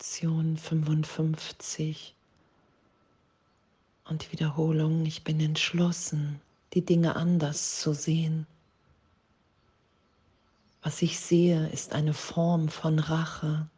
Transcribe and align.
Lektion 0.00 0.56
55 0.56 2.14
und 4.04 4.22
die 4.22 4.30
Wiederholung, 4.30 5.04
ich 5.04 5.24
bin 5.24 5.40
entschlossen, 5.40 6.40
die 6.72 6.84
Dinge 6.84 7.16
anders 7.16 7.80
zu 7.80 7.94
sehen. 7.94 8.46
Was 10.82 11.02
ich 11.02 11.18
sehe, 11.18 11.68
ist 11.70 11.94
eine 11.94 12.14
Form 12.14 12.68
von 12.68 13.00
Rache. 13.00 13.68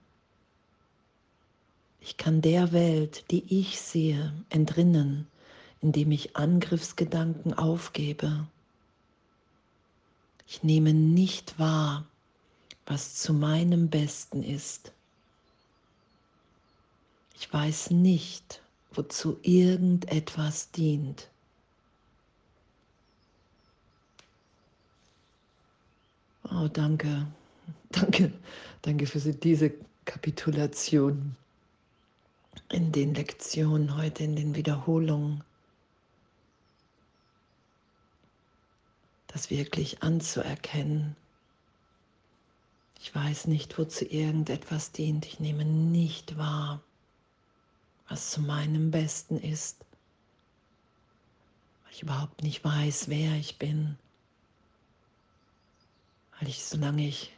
Ich 2.00 2.18
kann 2.18 2.42
der 2.42 2.72
Welt, 2.72 3.24
die 3.30 3.58
ich 3.58 3.80
sehe, 3.80 4.34
entrinnen, 4.50 5.26
indem 5.80 6.12
ich 6.12 6.36
Angriffsgedanken 6.36 7.54
aufgebe. 7.54 8.46
Ich 10.46 10.62
nehme 10.62 10.92
nicht 10.92 11.58
wahr, 11.58 12.04
was 12.84 13.14
zu 13.14 13.32
meinem 13.32 13.88
Besten 13.88 14.42
ist. 14.42 14.92
Ich 17.40 17.50
weiß 17.50 17.92
nicht, 17.92 18.60
wozu 18.92 19.38
irgendetwas 19.42 20.70
dient. 20.72 21.30
Oh, 26.44 26.68
danke, 26.68 27.26
danke, 27.92 28.30
danke 28.82 29.06
für 29.06 29.18
diese 29.32 29.72
Kapitulation 30.04 31.34
in 32.68 32.92
den 32.92 33.14
Lektionen 33.14 33.96
heute, 33.96 34.22
in 34.22 34.36
den 34.36 34.54
Wiederholungen. 34.54 35.42
Das 39.28 39.48
wirklich 39.48 40.02
anzuerkennen. 40.02 41.16
Ich 43.02 43.14
weiß 43.14 43.46
nicht, 43.46 43.78
wozu 43.78 44.04
irgendetwas 44.04 44.92
dient. 44.92 45.24
Ich 45.24 45.40
nehme 45.40 45.64
nicht 45.64 46.36
wahr, 46.36 46.49
was 48.10 48.32
zu 48.32 48.42
meinem 48.42 48.90
Besten 48.90 49.38
ist, 49.38 49.84
weil 51.84 51.92
ich 51.92 52.02
überhaupt 52.02 52.42
nicht 52.42 52.64
weiß, 52.64 53.08
wer 53.08 53.34
ich 53.36 53.56
bin, 53.56 53.96
weil 56.38 56.48
ich, 56.48 56.64
solange 56.64 57.06
ich 57.06 57.32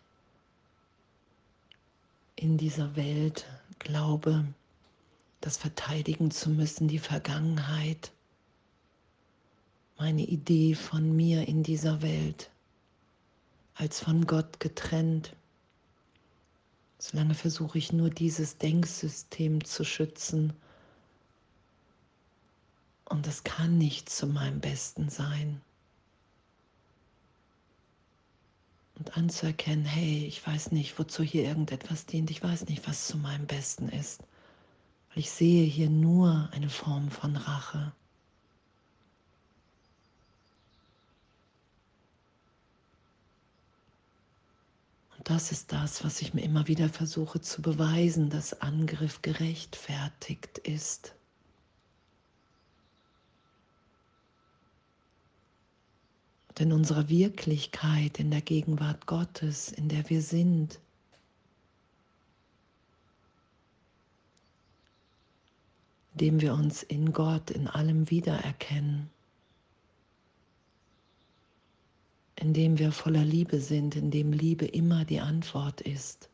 in 2.36 2.56
dieser 2.56 2.96
Welt 2.96 3.46
glaube, 3.78 4.46
das 5.42 5.58
verteidigen 5.58 6.30
zu 6.30 6.48
müssen, 6.48 6.88
die 6.88 6.98
Vergangenheit, 6.98 8.10
meine 9.98 10.22
Idee 10.22 10.74
von 10.74 11.14
mir 11.14 11.46
in 11.46 11.62
dieser 11.62 12.00
Welt, 12.00 12.50
als 13.74 14.00
von 14.00 14.26
Gott 14.26 14.58
getrennt. 14.58 15.36
Solange 17.04 17.34
versuche 17.34 17.78
ich 17.78 17.92
nur 17.92 18.10
dieses 18.10 18.58
Denksystem 18.58 19.64
zu 19.64 19.82
schützen 19.82 20.52
und 23.06 23.26
das 23.26 23.42
kann 23.42 23.76
nicht 23.76 24.08
zu 24.08 24.28
meinem 24.28 24.60
Besten 24.60 25.08
sein. 25.08 25.60
Und 29.00 29.16
anzuerkennen, 29.16 29.84
hey, 29.84 30.26
ich 30.26 30.46
weiß 30.46 30.70
nicht, 30.70 30.96
wozu 30.96 31.24
hier 31.24 31.42
irgendetwas 31.42 32.06
dient, 32.06 32.30
ich 32.30 32.40
weiß 32.40 32.66
nicht, 32.66 32.86
was 32.86 33.08
zu 33.08 33.16
meinem 33.18 33.48
Besten 33.48 33.88
ist. 33.88 34.20
Weil 35.08 35.18
ich 35.18 35.30
sehe 35.32 35.64
hier 35.64 35.90
nur 35.90 36.50
eine 36.52 36.70
Form 36.70 37.10
von 37.10 37.34
Rache. 37.34 37.92
Das 45.24 45.52
ist 45.52 45.72
das, 45.72 46.04
was 46.04 46.20
ich 46.20 46.34
mir 46.34 46.42
immer 46.42 46.66
wieder 46.68 46.88
versuche 46.88 47.40
zu 47.40 47.62
beweisen, 47.62 48.30
dass 48.30 48.60
Angriff 48.60 49.22
gerechtfertigt 49.22 50.58
ist. 50.58 51.14
Und 56.48 56.60
in 56.60 56.72
unserer 56.72 57.08
Wirklichkeit, 57.08 58.18
in 58.18 58.30
der 58.30 58.42
Gegenwart 58.42 59.06
Gottes, 59.06 59.70
in 59.70 59.88
der 59.88 60.10
wir 60.10 60.22
sind, 60.22 60.80
indem 66.12 66.40
wir 66.40 66.52
uns 66.52 66.82
in 66.82 67.12
Gott 67.12 67.50
in 67.50 67.68
allem 67.68 68.10
wiedererkennen, 68.10 69.08
indem 72.42 72.76
wir 72.76 72.90
voller 72.90 73.24
Liebe 73.24 73.60
sind, 73.60 73.94
indem 73.94 74.32
Liebe 74.32 74.66
immer 74.66 75.04
die 75.04 75.20
Antwort 75.20 75.80
ist. 75.80 76.28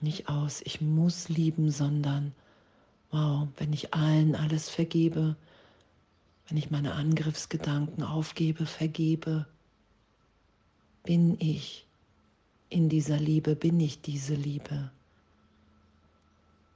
Nicht 0.00 0.30
aus, 0.30 0.62
ich 0.62 0.80
muss 0.80 1.28
lieben, 1.28 1.70
sondern, 1.70 2.32
wow, 3.10 3.46
wenn 3.58 3.74
ich 3.74 3.92
allen 3.92 4.34
alles 4.34 4.70
vergebe, 4.70 5.36
wenn 6.48 6.56
ich 6.56 6.70
meine 6.70 6.94
Angriffsgedanken 6.94 8.02
aufgebe, 8.02 8.64
vergebe, 8.64 9.46
bin 11.02 11.38
ich 11.40 11.86
in 12.70 12.88
dieser 12.88 13.18
Liebe, 13.18 13.56
bin 13.56 13.78
ich 13.80 14.00
diese 14.00 14.34
Liebe. 14.34 14.90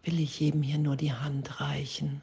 Will 0.02 0.20
ich 0.20 0.40
jedem 0.40 0.62
hier 0.62 0.78
nur 0.78 0.96
die 0.96 1.14
Hand 1.14 1.58
reichen? 1.58 2.20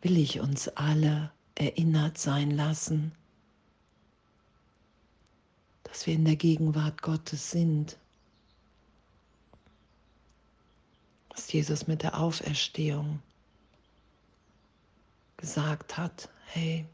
Will 0.00 0.16
ich 0.16 0.38
uns 0.38 0.68
alle 0.68 1.32
erinnert 1.56 2.18
sein 2.18 2.52
lassen, 2.52 3.10
dass 5.86 6.06
wir 6.06 6.14
in 6.14 6.24
der 6.24 6.36
Gegenwart 6.36 7.00
Gottes 7.00 7.50
sind? 7.50 7.96
Was 11.30 11.52
Jesus 11.52 11.86
mit 11.86 12.02
der 12.02 12.18
Auferstehung 12.18 13.20
gesagt 15.36 15.96
hat, 15.96 16.28
hey, 16.46 16.84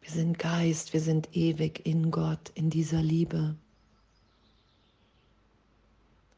wir 0.00 0.10
sind 0.10 0.38
Geist, 0.38 0.92
wir 0.92 1.00
sind 1.00 1.36
ewig 1.36 1.86
in 1.86 2.10
Gott, 2.10 2.50
in 2.54 2.70
dieser 2.70 3.02
Liebe. 3.02 3.54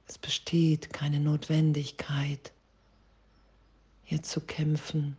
Es 0.06 0.18
besteht 0.18 0.92
keine 0.92 1.20
Notwendigkeit, 1.20 2.52
hier 4.04 4.22
zu 4.22 4.40
kämpfen, 4.40 5.16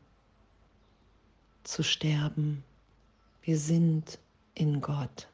zu 1.64 1.82
sterben. 1.82 2.64
Wir 3.42 3.58
sind 3.58 4.20
in 4.54 4.82
Gott. 4.82 5.28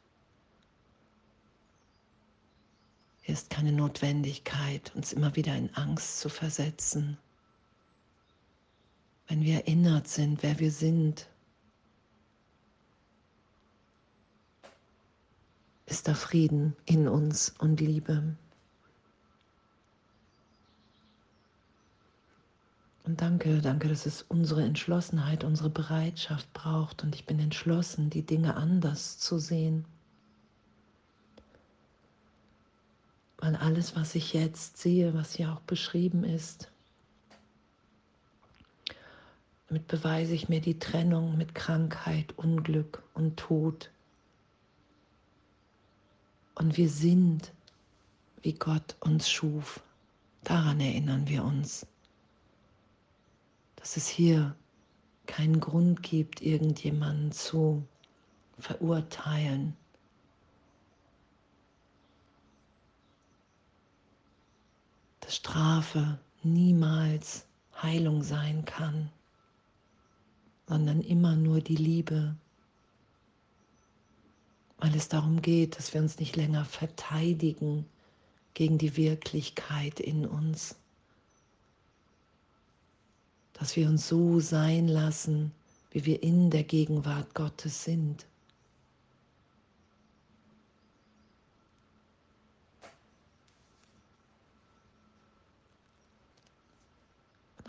Es 3.18 3.18
ist 3.31 3.49
keine 3.49 3.71
Notwendigkeit, 3.71 4.91
uns 4.95 5.13
immer 5.13 5.35
wieder 5.35 5.55
in 5.55 5.73
Angst 5.75 6.19
zu 6.19 6.29
versetzen 6.29 7.17
wenn 9.29 9.43
wir 9.43 9.57
erinnert 9.57 10.07
sind, 10.07 10.41
wer 10.41 10.57
wir 10.57 10.71
sind, 10.71 11.27
ist 15.85 16.07
da 16.07 16.15
Frieden 16.15 16.75
in 16.85 17.07
uns 17.07 17.53
und 17.59 17.79
Liebe. 17.79 18.35
Und 23.03 23.21
danke, 23.21 23.61
danke, 23.61 23.87
dass 23.87 24.07
es 24.07 24.23
unsere 24.23 24.63
Entschlossenheit, 24.63 25.43
unsere 25.43 25.69
Bereitschaft 25.69 26.51
braucht. 26.53 27.03
Und 27.03 27.13
ich 27.13 27.25
bin 27.27 27.39
entschlossen, 27.39 28.09
die 28.09 28.23
Dinge 28.23 28.55
anders 28.55 29.19
zu 29.19 29.37
sehen. 29.37 29.85
Weil 33.49 33.55
alles, 33.55 33.95
was 33.95 34.13
ich 34.13 34.33
jetzt 34.33 34.77
sehe, 34.77 35.15
was 35.15 35.33
hier 35.33 35.51
auch 35.51 35.61
beschrieben 35.61 36.23
ist, 36.23 36.69
damit 39.67 39.87
beweise 39.87 40.35
ich 40.35 40.49
mir 40.49 40.61
die 40.61 40.77
Trennung 40.77 41.35
mit 41.35 41.55
Krankheit, 41.55 42.37
Unglück 42.37 43.01
und 43.15 43.37
Tod. 43.37 43.89
Und 46.53 46.77
wir 46.77 46.89
sind, 46.89 47.51
wie 48.43 48.53
Gott 48.53 48.95
uns 48.99 49.27
schuf. 49.27 49.81
Daran 50.43 50.79
erinnern 50.79 51.27
wir 51.27 51.43
uns, 51.43 51.87
dass 53.77 53.97
es 53.97 54.07
hier 54.07 54.55
keinen 55.25 55.59
Grund 55.59 56.03
gibt, 56.03 56.43
irgendjemanden 56.43 57.31
zu 57.31 57.83
verurteilen. 58.59 59.75
Strafe 65.29 66.19
niemals 66.43 67.45
Heilung 67.81 68.23
sein 68.23 68.65
kann 68.65 69.09
sondern 70.69 71.01
immer 71.01 71.35
nur 71.35 71.61
die 71.61 71.75
Liebe, 71.75 72.35
weil 74.77 74.95
es 74.95 75.09
darum 75.09 75.41
geht, 75.41 75.77
dass 75.77 75.95
wir 75.95 76.01
uns 76.01 76.19
nicht 76.19 76.35
länger 76.35 76.63
verteidigen 76.63 77.85
gegen 78.53 78.77
die 78.77 78.95
Wirklichkeit 78.95 79.99
in 79.99 80.27
uns, 80.27 80.75
dass 83.53 83.75
wir 83.75 83.89
uns 83.89 84.07
so 84.07 84.39
sein 84.39 84.87
lassen, 84.87 85.51
wie 85.89 86.05
wir 86.05 86.21
in 86.21 86.51
der 86.51 86.63
Gegenwart 86.63 87.33
Gottes 87.33 87.83
sind. 87.83 88.27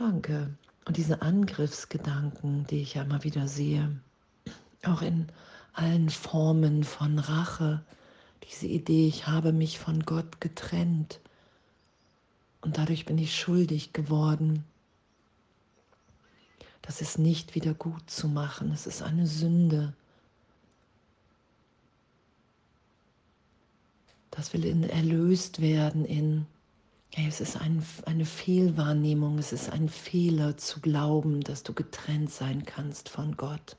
Danke. 0.01 0.57
Und 0.87 0.97
diese 0.97 1.21
Angriffsgedanken, 1.21 2.67
die 2.69 2.81
ich 2.81 2.95
ja 2.95 3.03
immer 3.03 3.23
wieder 3.23 3.47
sehe, 3.49 4.01
auch 4.83 5.03
in 5.03 5.27
allen 5.75 6.09
Formen 6.09 6.85
von 6.85 7.19
Rache, 7.19 7.85
diese 8.49 8.67
Idee, 8.67 9.07
ich 9.07 9.27
habe 9.27 9.53
mich 9.53 9.79
von 9.79 10.01
Gott 10.01 10.41
getrennt 10.41 11.21
und 12.63 12.79
dadurch 12.79 13.05
bin 13.05 13.19
ich 13.19 13.39
schuldig 13.39 13.93
geworden. 13.93 14.65
Das 16.81 17.03
ist 17.03 17.19
nicht 17.19 17.55
wieder 17.55 17.75
gut 17.75 18.09
zu 18.09 18.27
machen, 18.27 18.73
es 18.73 18.87
ist 18.87 19.03
eine 19.03 19.27
Sünde. 19.27 19.93
Das 24.31 24.55
will 24.55 24.65
in 24.65 24.83
erlöst 24.83 25.61
werden 25.61 26.07
in, 26.07 26.47
es 27.17 27.41
ist 27.41 27.61
ein, 27.61 27.85
eine 28.07 28.25
Fehlwahrnehmung, 28.25 29.39
es 29.39 29.53
ist 29.53 29.71
ein 29.71 29.89
Fehler 29.89 30.57
zu 30.57 30.81
glauben, 30.81 31.41
dass 31.41 31.63
du 31.63 31.73
getrennt 31.73 32.31
sein 32.31 32.65
kannst 32.65 33.09
von 33.09 33.37
Gott. 33.37 33.77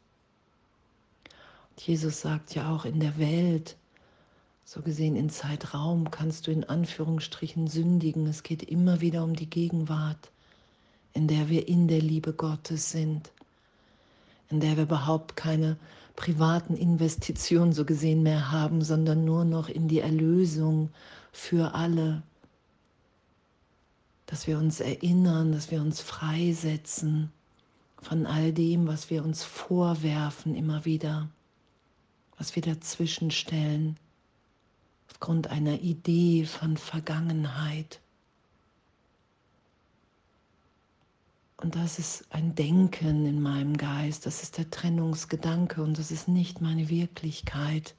Und 1.69 1.81
Jesus 1.81 2.21
sagt 2.21 2.53
ja 2.55 2.73
auch 2.73 2.85
in 2.85 2.99
der 2.99 3.17
Welt, 3.17 3.77
so 4.65 4.81
gesehen 4.81 5.15
in 5.15 5.29
Zeitraum 5.29 6.11
kannst 6.11 6.47
du 6.47 6.51
in 6.51 6.63
Anführungsstrichen 6.63 7.67
sündigen. 7.67 8.27
Es 8.27 8.43
geht 8.43 8.63
immer 8.63 9.01
wieder 9.01 9.23
um 9.23 9.35
die 9.35 9.49
Gegenwart, 9.49 10.31
in 11.13 11.27
der 11.27 11.49
wir 11.49 11.67
in 11.67 11.87
der 11.87 12.01
Liebe 12.01 12.33
Gottes 12.33 12.91
sind, 12.91 13.31
in 14.49 14.59
der 14.59 14.75
wir 14.75 14.83
überhaupt 14.83 15.35
keine 15.35 15.77
privaten 16.15 16.75
Investitionen 16.75 17.73
so 17.73 17.85
gesehen 17.85 18.23
mehr 18.23 18.51
haben, 18.51 18.81
sondern 18.81 19.25
nur 19.25 19.45
noch 19.45 19.69
in 19.69 19.87
die 19.87 19.99
Erlösung 19.99 20.89
für 21.31 21.73
alle. 21.73 22.23
Dass 24.31 24.47
wir 24.47 24.57
uns 24.57 24.79
erinnern, 24.79 25.51
dass 25.51 25.71
wir 25.71 25.81
uns 25.81 25.99
freisetzen 25.99 27.33
von 28.01 28.25
all 28.25 28.53
dem, 28.53 28.87
was 28.87 29.09
wir 29.09 29.25
uns 29.25 29.43
vorwerfen 29.43 30.55
immer 30.55 30.85
wieder, 30.85 31.29
was 32.37 32.55
wir 32.55 32.63
dazwischen 32.63 33.29
stellen 33.29 33.97
aufgrund 35.09 35.47
einer 35.47 35.81
Idee 35.81 36.45
von 36.45 36.77
Vergangenheit. 36.77 37.99
Und 41.57 41.75
das 41.75 41.99
ist 41.99 42.23
ein 42.33 42.55
Denken 42.55 43.25
in 43.25 43.41
meinem 43.41 43.75
Geist, 43.75 44.25
das 44.25 44.43
ist 44.43 44.57
der 44.57 44.69
Trennungsgedanke 44.71 45.83
und 45.83 45.99
das 45.99 46.09
ist 46.09 46.29
nicht 46.29 46.61
meine 46.61 46.87
Wirklichkeit. 46.87 47.95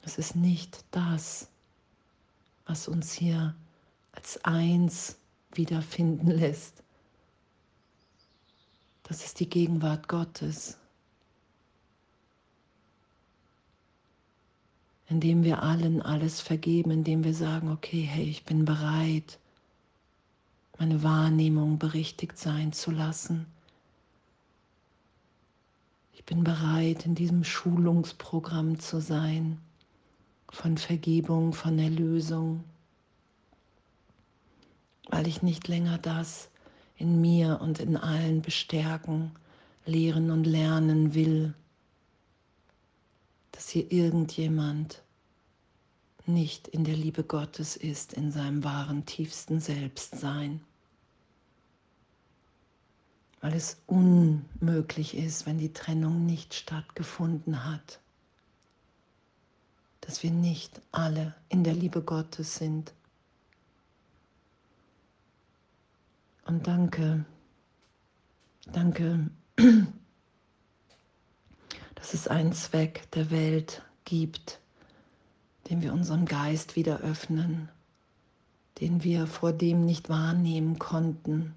Das 0.00 0.16
ist 0.16 0.36
nicht 0.36 0.86
das, 0.90 1.49
was 2.70 2.86
uns 2.86 3.12
hier 3.12 3.56
als 4.12 4.44
eins 4.44 5.16
wiederfinden 5.52 6.30
lässt. 6.30 6.84
Das 9.02 9.24
ist 9.24 9.40
die 9.40 9.50
Gegenwart 9.50 10.06
Gottes. 10.08 10.76
indem 15.08 15.42
wir 15.42 15.64
allen 15.64 16.00
alles 16.00 16.40
vergeben, 16.40 16.92
indem 16.92 17.24
wir 17.24 17.34
sagen, 17.34 17.68
okay, 17.72 18.02
hey, 18.02 18.26
ich 18.26 18.44
bin 18.44 18.64
bereit, 18.64 19.40
meine 20.78 21.02
Wahrnehmung 21.02 21.80
berichtigt 21.80 22.38
sein 22.38 22.72
zu 22.72 22.92
lassen. 22.92 23.46
Ich 26.12 26.24
bin 26.24 26.44
bereit, 26.44 27.06
in 27.06 27.16
diesem 27.16 27.42
Schulungsprogramm 27.42 28.78
zu 28.78 29.00
sein 29.00 29.58
von 30.50 30.76
Vergebung, 30.76 31.52
von 31.52 31.78
Erlösung, 31.78 32.64
weil 35.08 35.26
ich 35.26 35.42
nicht 35.42 35.68
länger 35.68 35.98
das 35.98 36.50
in 36.96 37.20
mir 37.20 37.60
und 37.60 37.80
in 37.80 37.96
allen 37.96 38.42
bestärken, 38.42 39.32
lehren 39.86 40.30
und 40.30 40.44
lernen 40.44 41.14
will, 41.14 41.54
dass 43.52 43.68
hier 43.68 43.90
irgendjemand 43.90 45.02
nicht 46.26 46.68
in 46.68 46.84
der 46.84 46.96
Liebe 46.96 47.24
Gottes 47.24 47.76
ist, 47.76 48.12
in 48.12 48.30
seinem 48.30 48.62
wahren 48.62 49.06
tiefsten 49.06 49.60
Selbstsein. 49.60 50.60
Weil 53.40 53.54
es 53.54 53.80
unmöglich 53.86 55.16
ist, 55.16 55.46
wenn 55.46 55.58
die 55.58 55.72
Trennung 55.72 56.26
nicht 56.26 56.54
stattgefunden 56.54 57.64
hat, 57.64 58.00
dass 60.00 60.22
wir 60.22 60.30
nicht 60.30 60.80
alle 60.92 61.34
in 61.48 61.64
der 61.64 61.74
Liebe 61.74 62.02
Gottes 62.02 62.56
sind. 62.56 62.92
Und 66.46 66.66
danke, 66.66 67.24
danke 68.72 69.30
dass 72.00 72.14
es 72.14 72.28
einen 72.28 72.52
Zweck 72.52 73.10
der 73.12 73.30
Welt 73.30 73.82
gibt, 74.04 74.58
den 75.68 75.82
wir 75.82 75.92
unseren 75.92 76.24
Geist 76.24 76.74
wieder 76.74 77.00
öffnen, 77.00 77.68
den 78.80 79.04
wir 79.04 79.26
vor 79.26 79.52
dem 79.52 79.84
nicht 79.84 80.08
wahrnehmen 80.08 80.78
konnten, 80.78 81.54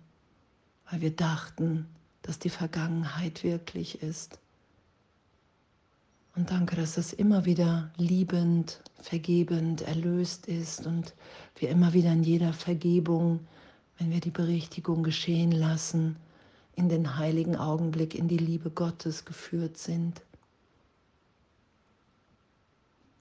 weil 0.89 1.01
wir 1.01 1.15
dachten, 1.15 1.87
dass 2.21 2.39
die 2.39 2.49
Vergangenheit 2.49 3.43
wirklich 3.43 4.01
ist. 4.03 4.39
Und 6.35 6.49
danke, 6.49 6.75
dass 6.75 6.97
es 6.97 7.13
immer 7.13 7.45
wieder 7.45 7.91
liebend, 7.97 8.81
vergebend, 9.01 9.81
erlöst 9.81 10.47
ist 10.47 10.85
und 10.87 11.13
wir 11.57 11.69
immer 11.69 11.93
wieder 11.93 12.11
in 12.11 12.23
jeder 12.23 12.53
Vergebung, 12.53 13.45
wenn 13.99 14.09
wir 14.09 14.19
die 14.19 14.31
Berichtigung 14.31 15.03
geschehen 15.03 15.51
lassen, 15.51 16.15
in 16.75 16.89
den 16.89 17.17
heiligen 17.17 17.55
Augenblick 17.55 18.15
in 18.15 18.27
die 18.27 18.37
Liebe 18.37 18.71
Gottes 18.71 19.25
geführt 19.25 19.77
sind. 19.77 20.21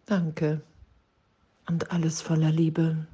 Danke 0.07 0.63
und 1.69 1.91
alles 1.93 2.23
voller 2.23 2.51
Liebe. 2.51 3.07